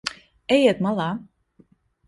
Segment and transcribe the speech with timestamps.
[0.55, 1.07] Ejiet malā.